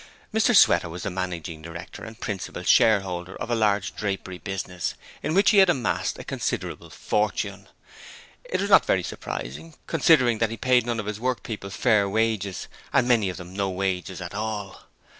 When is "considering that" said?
9.85-10.49